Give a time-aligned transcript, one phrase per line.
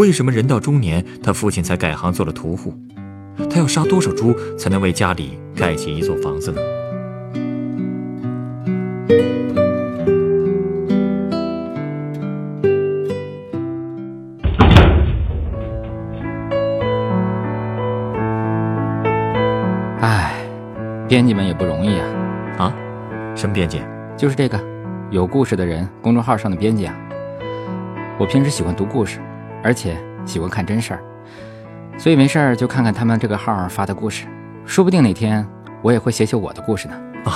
[0.00, 2.72] 为什么人到中年，他父亲才改行做了屠户？
[3.50, 6.60] 他要杀多少猪才能为家里盖起一座房子呢？
[20.00, 20.32] 唉，
[21.06, 22.06] 编辑们也不容易啊！
[22.56, 22.74] 啊，
[23.36, 23.82] 什么编辑？
[24.16, 24.58] 就是这个
[25.10, 26.96] 有故事的人公众号上的编辑啊。
[28.18, 29.20] 我平时喜欢读故事，
[29.62, 31.02] 而且喜欢看真事儿，
[31.98, 34.26] 所以没事儿就看看他们这个号发的故事，
[34.64, 35.46] 说不定哪天
[35.82, 36.94] 我也会写写我的故事呢。
[37.24, 37.34] 啊，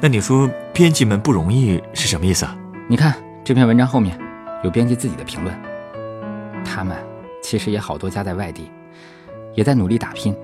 [0.00, 2.56] 那你说编辑们不容易是什么意思啊？
[2.86, 4.18] 你看这篇文章后面
[4.62, 5.54] 有编辑自己的评论，
[6.64, 6.96] 他们
[7.42, 8.70] 其实也好多家在外地，
[9.54, 10.36] 也在努力打拼，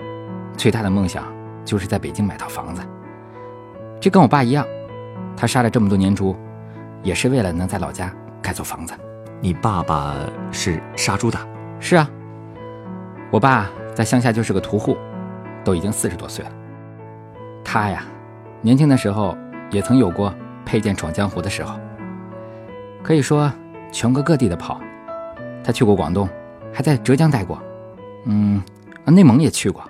[0.56, 1.24] 最大的梦想
[1.64, 2.80] 就是在北京买套房子。
[4.00, 4.66] 这跟我爸一样，
[5.36, 6.34] 他杀了这么多年猪，
[7.02, 8.94] 也是为了能在老家盖座房子。
[9.44, 10.16] 你爸爸
[10.50, 11.38] 是杀猪的？
[11.78, 12.08] 是啊，
[13.30, 14.96] 我爸在乡下就是个屠户，
[15.62, 16.50] 都已经四十多岁了。
[17.62, 18.06] 他呀，
[18.62, 19.36] 年轻的时候
[19.70, 21.78] 也曾有过佩剑闯江湖的时候，
[23.02, 23.52] 可以说
[23.92, 24.80] 全国各地的跑。
[25.62, 26.26] 他去过广东，
[26.72, 27.62] 还在浙江待过，
[28.24, 28.62] 嗯，
[29.04, 29.84] 内蒙也去过。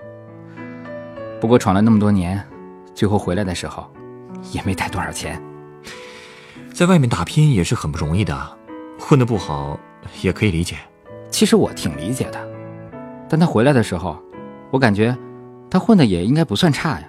[1.41, 2.45] 不过闯了那么多年，
[2.93, 3.89] 最后回来的时候，
[4.51, 5.41] 也没带多少钱。
[6.73, 8.59] 在外面打拼也是很不容易的。
[8.99, 9.79] 混得不好
[10.23, 10.77] 也可以理解，
[11.31, 12.49] 其实我挺理解的。
[13.29, 14.21] 但他回来的时候，
[14.71, 15.17] 我感觉
[15.71, 17.09] 他混的也应该不算差呀。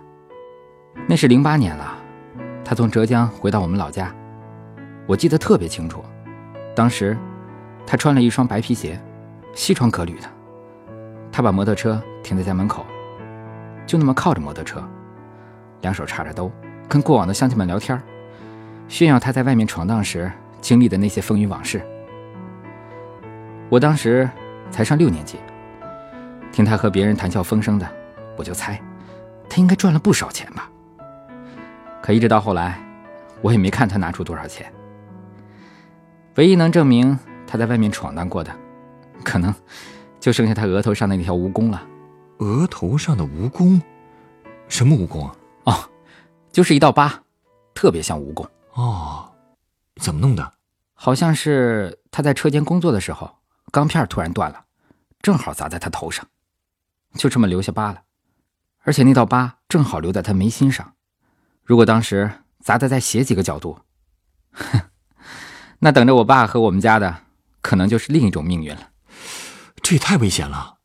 [1.08, 1.96] 那是零八年了，
[2.64, 4.14] 他从浙江回到我们老家，
[5.06, 6.04] 我记得特别清楚。
[6.76, 7.18] 当时
[7.86, 9.00] 他穿了一双白皮鞋，
[9.54, 10.28] 西装革履的。
[11.32, 12.86] 他把摩托车停在家门口，
[13.86, 14.84] 就那么靠着摩托车，
[15.82, 16.52] 两手插着兜，
[16.88, 18.02] 跟过往的乡亲们聊天，
[18.88, 20.32] 炫耀他在外面闯荡时。
[20.66, 21.80] 经历的那些风云往事，
[23.70, 24.28] 我当时
[24.72, 25.38] 才上六年级，
[26.52, 27.88] 听他和别人谈笑风生的，
[28.36, 28.82] 我就猜，
[29.48, 30.68] 他应该赚了不少钱吧。
[32.02, 32.80] 可一直到后来，
[33.44, 34.66] 我也没看他拿出多少钱。
[36.38, 37.16] 唯一能证明
[37.46, 38.52] 他在外面闯荡过的，
[39.24, 39.54] 可能
[40.20, 41.88] 就剩下他额头上的那条蜈蚣了。
[42.40, 43.80] 额头上的蜈蚣？
[44.68, 45.36] 什么蜈蚣啊？
[45.66, 45.74] 哦，
[46.52, 47.22] 就是一道疤，
[47.76, 48.48] 特别像蜈蚣。
[48.74, 49.30] 哦，
[50.00, 50.54] 怎么弄的？
[50.94, 53.40] 好像是他在车间工作的时候，
[53.72, 54.66] 钢片突然断了，
[55.22, 56.26] 正好砸在他头上，
[57.16, 58.04] 就这么留下疤了。
[58.84, 60.94] 而且那道疤正好留在他眉心上。
[61.64, 63.80] 如果当时砸的再斜几个角度，
[64.52, 64.82] 哼，
[65.80, 67.24] 那等着我爸和我们家的，
[67.62, 68.92] 可能就是另一种命运了。
[69.82, 70.78] 这也太危险了！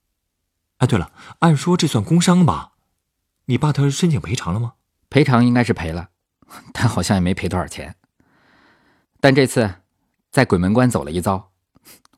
[0.78, 2.72] 哎，对了，按说这算工伤吧？
[3.44, 4.74] 你爸他申请赔偿了吗？
[5.08, 6.08] 赔偿应该是赔了，
[6.72, 7.94] 但好像也没赔多少钱。
[9.20, 9.74] 但这次。
[10.32, 11.50] 在鬼门关走了一遭，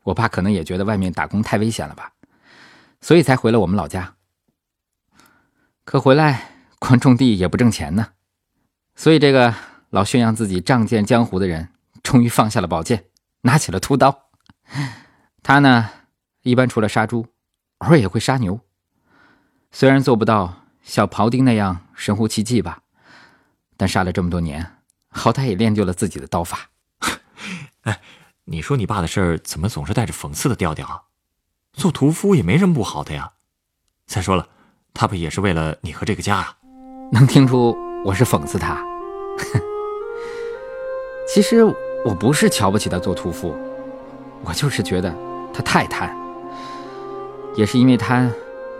[0.02, 2.12] 我爸可能也觉得外面打工太危险了吧，
[3.00, 4.16] 所以才回了我们老家。
[5.86, 8.08] 可回来光种地也不挣钱呢，
[8.94, 9.54] 所以这个
[9.88, 11.70] 老宣扬自己仗剑江湖的人，
[12.02, 13.06] 终于放下了宝剑，
[13.40, 14.28] 拿起了屠刀。
[15.42, 15.88] 他呢，
[16.42, 17.28] 一般除了杀猪，
[17.78, 18.60] 偶尔也会杀牛。
[19.70, 22.82] 虽然做不到像庖丁那样神乎其技吧，
[23.78, 24.76] 但杀了这么多年，
[25.08, 26.68] 好歹也练就了自己的刀法。
[28.42, 31.02] 哎，你说你爸的事儿怎么总是带着讽刺的调调啊？
[31.72, 33.32] 做屠夫也没什么不好的呀。
[34.06, 34.48] 再说了，
[34.92, 36.56] 他不也是为了你和这个家啊？
[37.12, 38.84] 能听出我是讽刺他？
[41.28, 41.64] 其实
[42.04, 43.56] 我不是瞧不起他做屠夫，
[44.44, 45.14] 我就是觉得
[45.54, 46.14] 他太贪。
[47.54, 48.30] 也是因为贪，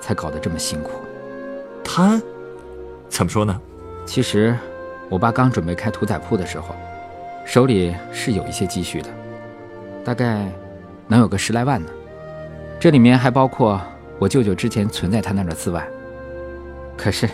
[0.00, 0.90] 才搞得这么辛苦。
[1.84, 2.20] 贪？
[3.08, 3.60] 怎么说呢？
[4.04, 4.58] 其实，
[5.08, 6.74] 我爸刚准备开屠宰铺的时候。
[7.44, 9.10] 手里是有一些积蓄的，
[10.04, 10.50] 大概
[11.08, 11.88] 能有个十来万呢。
[12.80, 13.80] 这里面还包括
[14.18, 15.86] 我舅舅之前存在他那儿的四万。
[16.96, 17.28] 可是，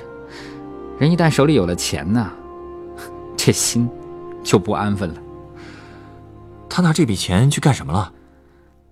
[0.98, 2.30] 人一旦手里有了钱呢，
[3.36, 3.88] 这心
[4.42, 5.20] 就不安分了。
[6.68, 8.12] 他拿这笔钱去干什么了？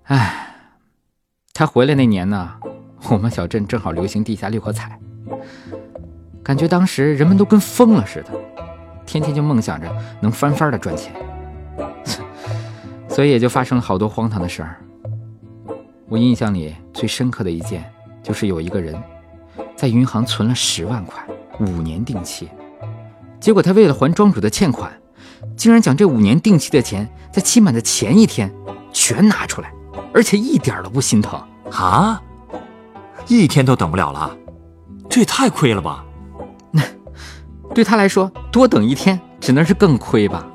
[0.05, 0.55] 唉，
[1.53, 2.53] 他回来那年呢，
[3.11, 4.99] 我们小镇正好流行地下六合彩，
[6.43, 8.31] 感觉当时人们都跟疯了似的。
[9.05, 9.89] 天天就梦想着
[10.21, 11.15] 能翻番的赚钱，
[13.17, 14.77] 所以也就发生了好多荒唐的事儿。
[16.07, 17.91] 我印象里最深刻的一件，
[18.23, 18.95] 就是有一个人
[19.75, 21.27] 在银行存了十万块，
[21.59, 22.47] 五年定期，
[23.41, 24.93] 结果他为了还庄主的欠款，
[25.57, 28.53] 竟然将这五年定期的钱在期满的前一天
[28.93, 29.73] 全拿出来，
[30.13, 31.43] 而且一点都不心疼
[31.73, 32.21] 啊！
[33.29, 34.37] 一天都等不了了，
[35.09, 36.05] 这也太亏了吧？
[36.71, 36.83] 那
[37.75, 40.47] 对他来说，多等一天只能是更亏吧？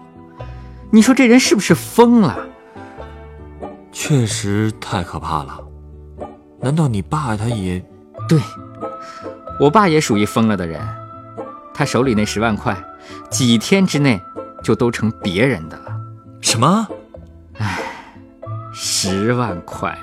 [0.92, 2.50] 你说这人是不是疯了？
[3.92, 5.60] 确实太可怕了。
[6.60, 7.84] 难道你爸他也？
[8.28, 8.40] 对，
[9.60, 10.80] 我爸也属于疯了的人。
[11.74, 12.78] 他手里那十万块，
[13.30, 14.22] 几天之内
[14.64, 15.86] 就都成别人的了。
[16.40, 16.88] 什么？
[17.58, 17.80] 唉，
[18.74, 19.98] 十万块，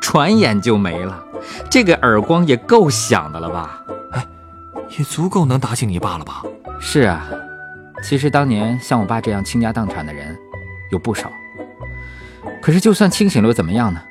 [0.00, 1.22] 转眼就没了。
[1.70, 3.84] 这个耳光也够响的了吧？
[4.12, 4.26] 哎，
[4.96, 6.42] 也足够能打醒你爸了吧？
[6.80, 7.26] 是啊，
[8.02, 10.36] 其实当年像我爸这样倾家荡产的人
[10.90, 11.30] 有不少。
[12.60, 14.02] 可是就算清醒了又怎么样呢？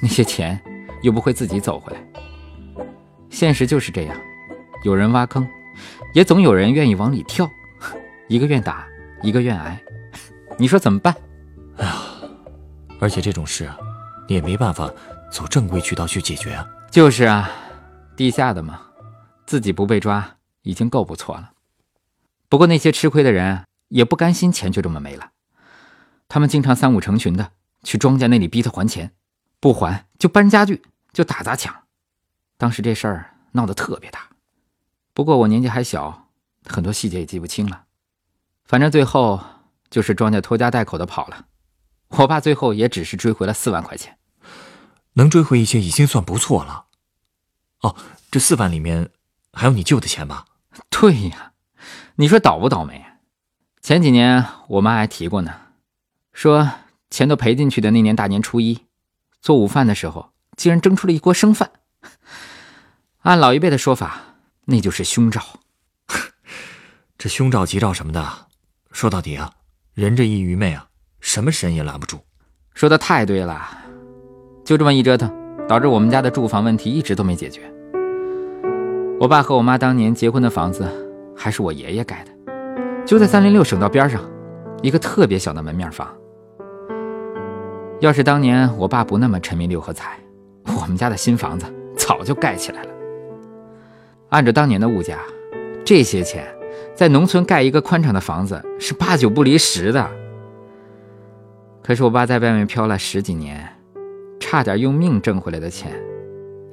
[0.00, 0.60] 那些钱
[1.02, 2.00] 又不会自己走回来。
[3.30, 4.16] 现实就是这样，
[4.82, 5.46] 有人挖坑，
[6.12, 7.50] 也总有人愿意往里跳。
[8.28, 8.86] 一个愿打，
[9.22, 9.78] 一个愿挨，
[10.56, 11.14] 你说怎么办？
[11.76, 11.94] 哎呀，
[13.00, 13.78] 而且这种事啊，
[14.28, 14.90] 你也没办法。
[15.30, 16.64] 走正规渠道去解决啊！
[16.92, 17.50] 就是啊，
[18.16, 18.82] 地下的嘛，
[19.46, 21.50] 自己不被抓已经够不错了。
[22.48, 25.30] 不过那些吃亏的人也不甘心钱就这么没了，
[26.34, 27.52] 他们经常三五成群的
[27.84, 29.12] 去庄家那里逼他还钱，
[29.60, 30.82] 不还就搬家具，
[31.12, 31.84] 就打砸抢。
[32.56, 34.30] 当时这事儿闹得特别大，
[35.12, 36.26] 不过我年纪还小，
[36.66, 37.84] 很多细节也记不清了。
[38.64, 39.40] 反正最后
[39.88, 41.46] 就是庄家拖家带口的跑了，
[42.08, 44.18] 我爸最后也只是追回了四万块钱。
[45.12, 46.86] 能追回一些已经算不错了。
[47.82, 47.94] 哦，
[48.32, 49.10] 这四万里面
[49.52, 50.46] 还有你舅的钱吧？
[50.90, 51.52] 对呀，
[52.16, 53.04] 你说倒不倒霉？
[53.80, 55.60] 前几年我妈还提过呢，
[56.34, 56.68] 说
[57.08, 58.80] 钱都赔进去的那年大年初一，
[59.40, 61.70] 做午饭的时候竟然蒸出了一锅生饭。
[63.22, 64.20] 按老一辈的说法，
[64.66, 65.40] 那就是凶兆。
[67.16, 68.22] 这凶兆吉兆什么的，
[68.90, 69.50] 说到底啊，
[69.94, 70.88] 人这一愚昧啊，
[71.20, 72.18] 什么神也拦不住。
[72.74, 73.66] 说的太对了。
[74.64, 75.32] 就这么一折腾，
[75.68, 77.62] 导致我们家的住房问题一直都没解决。
[79.20, 80.84] 我爸和我妈当年结婚的房子
[81.36, 84.22] 还是我爷爷盖的，就在三零六省道边上，
[84.82, 86.12] 一个特别小的门面房。
[88.00, 90.18] 要是当年我爸不那么沉迷六合彩，
[90.64, 92.90] 我们家的新房子早就盖起来了。
[94.30, 95.18] 按照当年的物价，
[95.84, 96.46] 这些钱
[96.94, 100.10] 在农村盖一个宽敞的房子是八九不离十的。
[101.82, 103.68] 可是我爸在外面漂了十几年。
[104.40, 105.90] 差点用命挣回来的钱，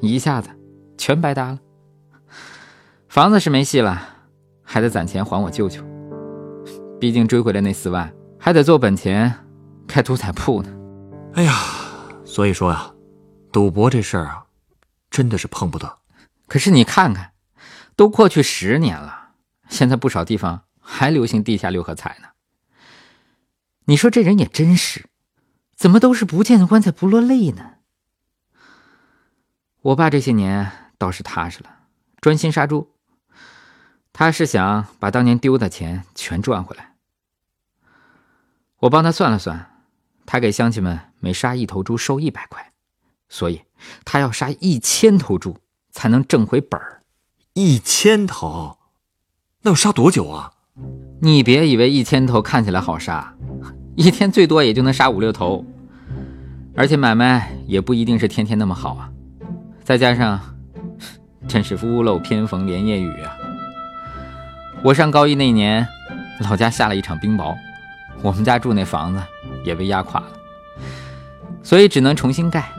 [0.01, 0.49] 一下子
[0.97, 1.59] 全白搭了。
[3.07, 4.09] 房子是没戏了，
[4.61, 5.81] 还得攒钱还我舅舅。
[6.99, 9.33] 毕竟追回来那四万，还得做本钱
[9.87, 10.69] 开赌彩铺呢。
[11.33, 11.53] 哎呀，
[12.25, 12.93] 所以说呀，
[13.53, 14.45] 赌博这事儿啊，
[15.09, 15.99] 真的是碰不得。
[16.47, 17.31] 可是你看看，
[17.95, 19.29] 都过去十年了，
[19.69, 22.27] 现在不少地方还流行地下六合彩呢。
[23.85, 25.05] 你说这人也真是。
[25.73, 27.75] 怎么都是不见棺材不落泪呢？
[29.81, 31.75] 我爸这些年倒是踏实了，
[32.19, 32.93] 专心杀猪。
[34.13, 36.93] 他是想把当年丢的钱全赚回来。
[38.81, 39.70] 我帮他算了算，
[40.31, 42.71] 他给乡亲们每杀一头猪收一百块，
[43.27, 43.63] 所以
[44.05, 45.57] 他要杀一千头猪
[45.91, 47.01] 才能挣回本儿。
[47.51, 48.77] 一千头，
[49.63, 50.53] 那要杀多久啊？
[51.19, 53.35] 你别以为一千头看起来好杀。
[53.97, 55.65] 一天最多也就能杀五六头，
[56.77, 59.11] 而且买卖也不一定是天天那么好啊。
[59.83, 60.39] 再加上，
[61.45, 63.35] 真是屋漏偏逢连夜雨啊！
[64.81, 65.85] 我上高一那年，
[66.39, 67.53] 老家下了一场冰雹，
[68.21, 69.21] 我们家住那房子
[69.63, 70.27] 也被压垮了，
[71.63, 72.71] 所以只能重新盖。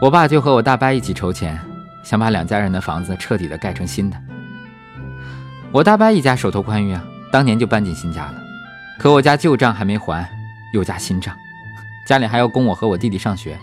[0.00, 1.60] 我爸就和我大伯一起筹钱，
[2.02, 4.16] 想把两家人的房子彻底的盖成新的。
[5.70, 8.34] 我大伯一家手头宽裕啊，当年就搬进新家了。
[8.98, 10.28] 可我家旧账还没还，
[10.74, 11.34] 又加新账，
[12.06, 13.58] 家里还要供我和我弟弟上学，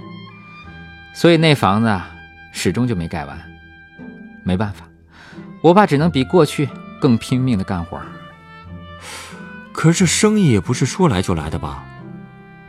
[1.14, 2.10] 所以那房子啊，
[2.52, 3.38] 始终就没盖完。
[4.44, 4.88] 没办法，
[5.62, 6.70] 我爸只能比过去
[7.02, 8.00] 更拼命的干活。
[9.74, 11.84] 可是这生意也不是说来就来的吧？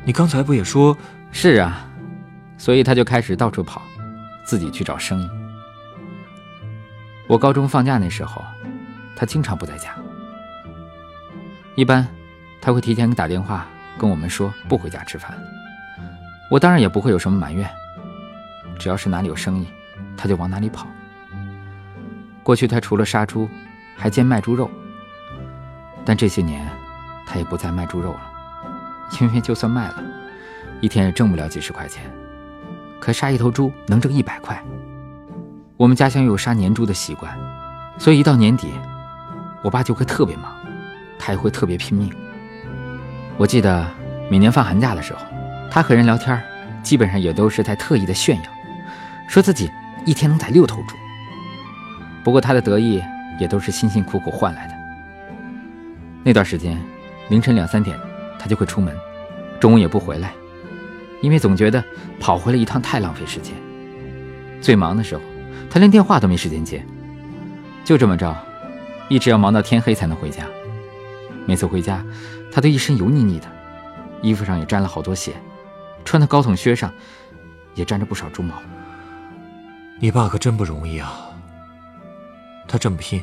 [0.08, 0.96] 你刚才不也说？
[1.32, 1.86] 是啊，
[2.56, 3.82] 所以他就开始到处跑，
[4.42, 5.28] 自己去找生意。
[7.26, 8.42] 我高中放假那时候，
[9.14, 9.94] 他经常不在家，
[11.74, 12.08] 一般。
[12.58, 13.66] 他会提前打电话
[13.98, 15.38] 跟我们说不回家吃饭，
[16.50, 17.68] 我当然也不会有什么埋怨。
[18.78, 19.68] 只要是哪里有生意，
[20.16, 20.86] 他就往哪里跑。
[22.42, 23.46] 过去他除了杀猪，
[23.94, 24.70] 还兼卖猪肉，
[26.06, 26.66] 但这些年
[27.26, 28.27] 他也不再卖猪肉了，
[29.20, 30.02] 因为就算卖了，
[30.80, 32.04] 一天也挣不了几十块钱。
[33.00, 34.62] 可杀一头猪能挣一百块。
[35.76, 37.32] 我们家乡有杀年猪的习惯，
[37.96, 38.68] 所以一到年底，
[39.62, 40.52] 我爸就会特别忙，
[41.18, 42.12] 他也会特别拼命。
[43.36, 43.86] 我记得
[44.28, 45.20] 每年放寒假的时候，
[45.70, 46.42] 他和人聊天，
[46.82, 48.50] 基本上也都是在特意的炫耀，
[49.28, 49.70] 说自己
[50.04, 50.96] 一天能宰六头猪。
[52.24, 53.02] 不过他的得意
[53.38, 54.74] 也都是辛辛苦苦换来的。
[56.24, 56.76] 那段时间，
[57.30, 57.96] 凌晨两三点，
[58.38, 58.96] 他就会出门，
[59.60, 60.32] 中午也不回来，
[61.22, 61.82] 因为总觉得
[62.20, 63.54] 跑回来一趟太浪费时间。
[64.60, 65.22] 最忙的时候，
[65.70, 66.84] 他连电话都没时间接。
[67.84, 68.36] 就这么着，
[69.08, 70.44] 一直要忙到天黑才能回家。
[71.46, 72.04] 每次回家，
[72.52, 73.46] 他都一身油腻腻的，
[74.22, 75.32] 衣服上也沾了好多血，
[76.04, 76.92] 穿的高筒靴上
[77.74, 78.54] 也沾着不少猪毛。
[80.00, 81.30] 你爸可真不容易啊！
[82.66, 83.22] 他这么拼，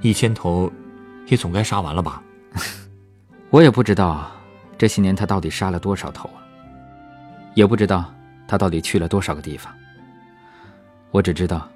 [0.00, 0.72] 一千头。
[1.26, 2.22] 也总该杀完了吧？
[3.50, 4.30] 我也不知道
[4.76, 6.44] 这些年他到底杀了多少头啊，
[7.54, 8.12] 也不知道
[8.46, 9.74] 他到底去了多少个地方。
[11.10, 11.66] 我只知道，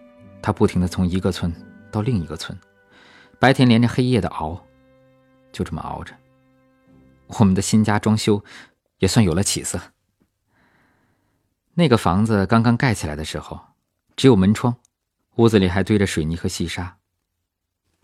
[0.42, 1.50] 他不停的从一个村
[1.90, 2.56] 到另一个村，
[3.38, 4.62] 白天连着黑夜的熬，
[5.50, 6.14] 就这么熬着。
[7.38, 8.44] 我们的新家装修
[8.98, 9.80] 也算有了起色。
[11.72, 13.58] 那个房子刚刚盖起来的时候，
[14.14, 14.76] 只有门窗，
[15.36, 16.98] 屋子里还堆着水泥和细沙。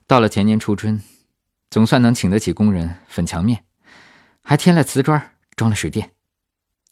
[0.06, 0.98] 到了前年初春。
[1.70, 3.64] 总算能请得起工人粉墙面，
[4.42, 6.14] 还添了瓷砖，装了水电。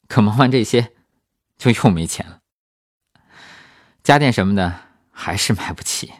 [0.06, 0.92] 可忙完这些，
[1.56, 2.40] 就又没钱了。
[4.02, 4.72] 家电什么的
[5.10, 6.12] 还是买不起。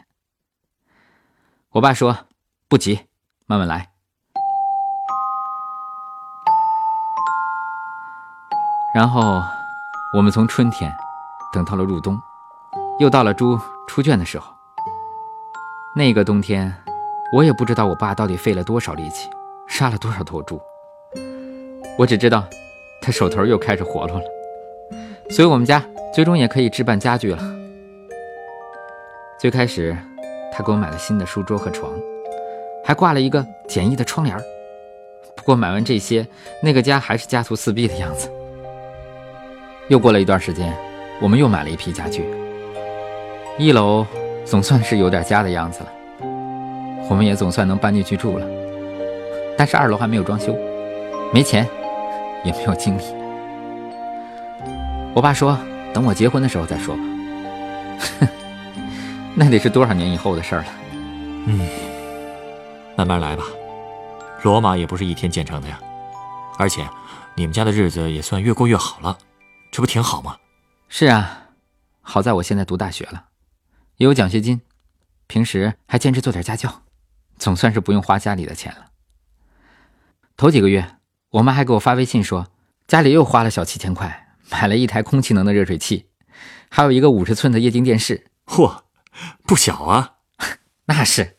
[1.69, 2.27] 我爸说
[2.67, 3.05] ：“不急，
[3.45, 3.91] 慢慢来。”
[8.95, 9.43] 然后
[10.15, 10.91] 我们从春天
[11.53, 12.19] 等到了入冬，
[12.99, 14.51] 又到了猪出圈的时候。
[15.95, 16.86] 那个冬天。
[17.33, 19.29] 我也不知道我爸到底费了多少力气，
[19.67, 20.61] 杀了多少头猪。
[21.97, 22.47] 我只知道，
[23.01, 24.25] 他手头又开始活络了，
[25.29, 27.43] 所以我们家最终也可以置办家具了。
[29.37, 29.95] 最开始，
[30.53, 31.91] 他给我买了新的书桌和床，
[32.85, 34.37] 还挂了一个简易的窗帘。
[35.35, 36.25] 不过买完这些，
[36.63, 38.31] 那个家还是家徒四壁的样子。
[39.89, 40.73] 又过了一段时间，
[41.21, 42.23] 我们又买了一批家具，
[43.57, 44.05] 一楼
[44.45, 45.91] 总算是有点家的样子了。
[47.09, 48.45] 我们也总算能搬进去住了，
[49.57, 50.55] 但是二楼还没有装修，
[51.33, 51.67] 没钱，
[52.43, 53.01] 也没有精力。
[55.13, 55.57] 我爸说
[55.93, 57.01] ：“等我结婚的时候再说吧。
[59.33, 60.67] ”那得是多少年以后的事儿了。
[61.45, 61.67] 嗯，
[62.95, 63.43] 慢慢来吧。
[64.43, 65.79] 罗马也不是一天建成的呀。
[66.59, 66.87] 而且，
[67.35, 69.17] 你们家的日子也算越过越好了，
[69.71, 70.37] 这不挺好吗？
[70.89, 71.49] 是啊，
[72.01, 73.25] 好在我现在读大学了，
[73.97, 74.61] 也有奖学金，
[75.25, 76.81] 平时还兼职做点家教。
[77.37, 78.87] 总算是不用花家里的钱了。
[80.35, 80.85] 头几个月，
[81.31, 82.47] 我妈还给我发微信说，
[82.87, 86.07] 家里又花了小七千块，买了一台空气能的热水器，
[86.69, 88.27] 还有一个五十寸的液晶电视。
[88.45, 88.81] 嚯，
[89.45, 90.13] 不小啊！
[90.85, 91.37] 那是，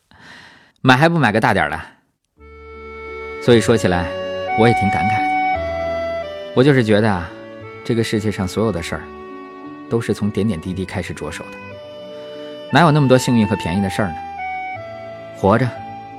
[0.81, 1.81] 买还不买个大点的？
[3.43, 4.09] 所以说起来，
[4.59, 6.55] 我也挺感慨的。
[6.57, 7.31] 我就是觉得啊，
[7.85, 9.03] 这个世界上所有的事儿，
[9.89, 11.51] 都是从点点滴滴开始着手的，
[12.73, 14.17] 哪有那么多幸运和便宜的事儿呢？
[15.37, 15.71] 活着。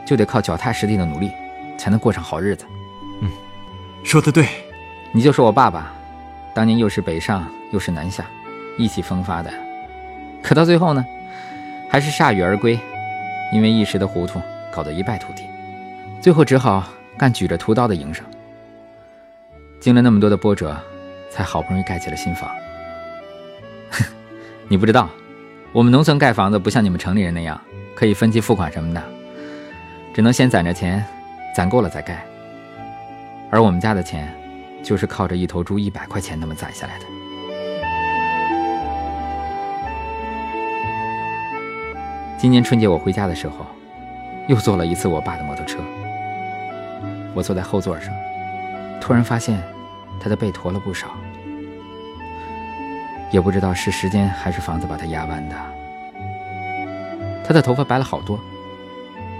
[0.09, 1.31] 就得靠脚踏实地的努力，
[1.77, 2.65] 才能过上好日子。
[3.21, 3.29] 嗯，
[4.03, 4.47] 说的对。
[5.11, 5.93] 你就说我爸爸，
[6.51, 8.25] 当年又是北上又是南下，
[8.75, 9.51] 意气风发的，
[10.41, 11.05] 可到最后呢，
[11.91, 12.79] 还是铩羽而归，
[13.53, 14.41] 因为一时的糊涂，
[14.73, 15.43] 搞得一败涂地，
[16.19, 16.83] 最后只好
[17.15, 18.25] 干举着屠刀的营生。
[19.79, 20.75] 经了那么多的波折，
[21.29, 22.49] 才好不容易盖起了新房。
[24.67, 25.07] 你不知道，
[25.71, 27.61] 我们农村盖房子不像你们城里人那样
[27.93, 29.03] 可以分期付款什么的。
[30.13, 31.05] 只能先攒着钱，
[31.55, 32.23] 攒够了再盖。
[33.51, 34.27] 而我们家的钱，
[34.83, 37.05] 就是靠着一头猪一百块钱那么攒下来的。
[42.37, 43.65] 今年春节我回家的时候，
[44.47, 45.79] 又坐了一次我爸的摩托车。
[47.33, 48.13] 我坐在后座上，
[48.99, 49.61] 突然发现
[50.19, 51.09] 他的背驼了不少，
[53.31, 55.55] 也不知道是时间还是房子把他压弯的。
[57.45, 58.39] 他的头发白了好多。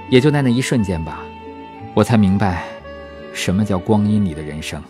[0.10, 1.20] 也就在那一瞬间吧，
[1.94, 2.64] 我才明白，
[3.34, 4.82] 什么叫光阴里的人生。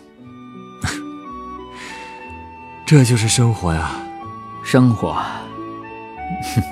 [2.86, 3.90] 这就是生活呀，
[4.64, 5.12] 生活。
[5.12, 6.62] 哼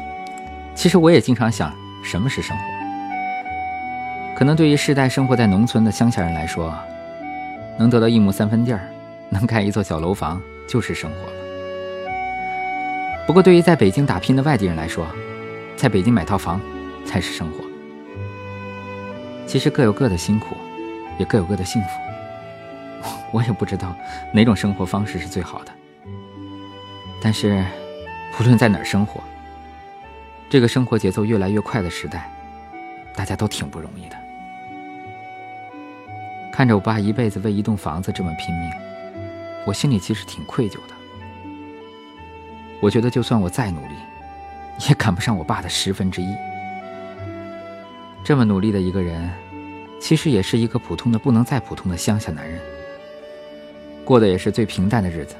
[0.74, 2.62] 其实我也经常想，什么是生活？
[4.36, 6.72] 可能对于世代生活在农村的乡下人来说，
[7.78, 8.88] 能得到一亩三分地儿，
[9.28, 11.32] 能盖一座小楼房，就是生活了。
[13.26, 15.06] 不过，对于在北京打拼的外地人来说，
[15.76, 16.58] 在北京买套房
[17.04, 17.67] 才是生活。
[19.48, 20.54] 其实各有各的辛苦，
[21.16, 21.88] 也各有各的幸福。
[23.32, 23.96] 我也不知道
[24.30, 25.72] 哪种生活方式是最好的。
[27.22, 27.64] 但是，
[28.38, 29.22] 无论在哪儿生活，
[30.50, 32.30] 这个生活节奏越来越快的时代，
[33.16, 34.16] 大家都挺不容易的。
[36.52, 38.70] 看着我爸一辈子为一栋房子这么拼命，
[39.64, 40.94] 我心里其实挺愧疚的。
[42.80, 43.94] 我觉得，就算我再努力，
[44.88, 46.36] 也赶不上我爸的十分之一。
[48.28, 49.32] 这么努力的一个人，
[49.98, 52.60] 其实也是一个普通的不能再普通的乡下男人，
[54.04, 55.34] 过的也是最平淡的日子。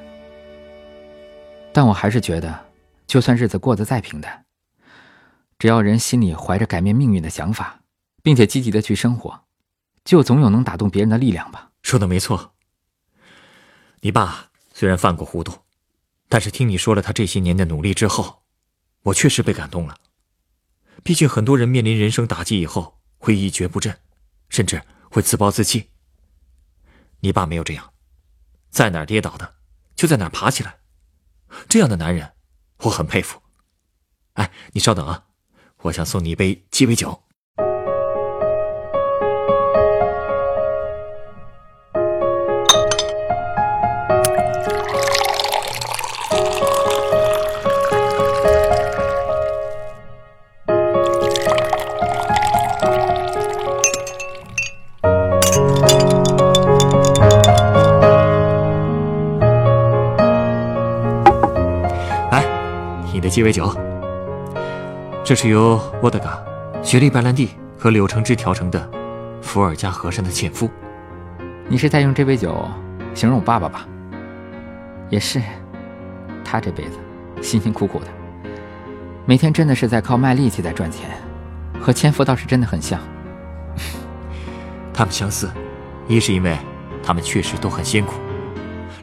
[1.70, 2.58] 但我还是觉得，
[3.06, 4.42] 就算日子过得再平淡，
[5.58, 7.78] 只要人心里怀着改变命运的想法，
[8.22, 9.38] 并且积极的去生活，
[10.02, 11.72] 就总有能打动别人的力量吧。
[11.82, 12.54] 说的没错。
[14.00, 15.52] 你爸虽然犯过糊涂，
[16.26, 18.44] 但是听你说了他这些年的努力之后，
[19.02, 19.94] 我确实被感动了。
[21.02, 23.98] 毕竟很多人面临人生打击以后会一蹶不振，
[24.48, 25.90] 甚至会自暴自弃。
[27.20, 27.92] 你爸没有这样，
[28.70, 29.54] 在哪跌倒的，
[29.96, 30.78] 就在哪爬起来。
[31.68, 32.32] 这样的男人，
[32.78, 33.40] 我很佩服。
[34.34, 35.26] 哎，你稍等啊，
[35.82, 37.24] 我想送你一杯鸡尾酒。
[63.38, 63.72] 鸡尾酒，
[65.24, 66.42] 这是由沃德嘎、
[66.82, 68.90] 雪莉白兰地和柳橙汁调成的
[69.40, 70.68] 伏尔加河山的纤夫。
[71.68, 72.68] 你是在用这杯酒
[73.14, 73.86] 形容我爸爸吧？
[75.08, 75.40] 也是，
[76.44, 76.98] 他这辈子
[77.40, 78.06] 辛辛苦苦的，
[79.24, 81.08] 每天真的是在靠卖力气在赚钱，
[81.80, 82.98] 和纤夫倒是真的很像。
[84.92, 85.48] 他们相似，
[86.08, 86.58] 一是因为
[87.04, 88.14] 他们确实都很辛苦，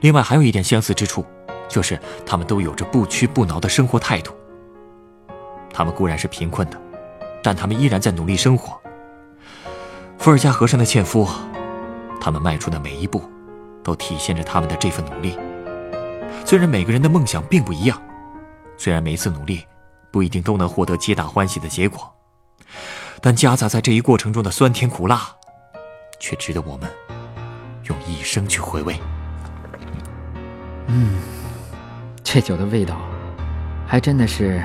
[0.01, 1.25] 另外还有一点相似之处。
[1.67, 4.33] 就是他们都有着不屈不挠的生活态度。
[5.73, 6.81] 他们固然是贫困的，
[7.43, 8.79] 但他们依然在努力生活。
[10.17, 11.27] 伏尔加河上的纤夫，
[12.21, 13.21] 他们迈出的每一步，
[13.83, 15.37] 都体现着他们的这份努力。
[16.45, 18.01] 虽然每个人的梦想并不一样，
[18.77, 19.65] 虽然每一次努力
[20.11, 22.09] 不一定都能获得皆大欢喜的结果，
[23.19, 25.35] 但夹杂在这一过程中的酸甜苦辣，
[26.19, 26.89] 却值得我们
[27.83, 28.97] 用一生去回味。
[30.87, 31.34] 嗯。
[32.35, 32.97] 这酒的味道，
[33.87, 34.61] 还真的是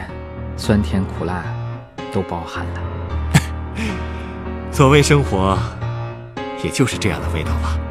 [0.57, 1.45] 酸甜苦辣
[2.13, 2.81] 都包含了。
[4.73, 5.57] 所谓生活，
[6.65, 7.90] 也就是这样的味道吧。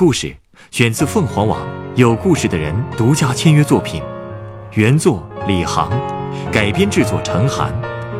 [0.00, 0.34] 故事
[0.70, 1.60] 选自凤凰网
[1.94, 4.02] 有故事的人独家签约作品，
[4.72, 5.90] 原作李航，
[6.50, 7.70] 改编制作陈寒，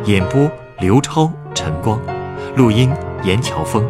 [0.05, 1.99] 演播刘超、陈光，
[2.55, 3.83] 录音严乔峰。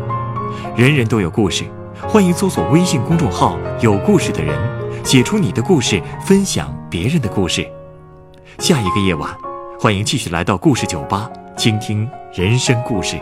[0.74, 1.66] 人人都有故事，
[2.08, 4.58] 欢迎搜索微信公众号“有故事的人”，
[5.04, 7.70] 写出你的故事，分享别人的故事。
[8.60, 9.30] 下一个夜晚，
[9.78, 13.22] 欢迎继续来到故事酒吧，倾听人生故事。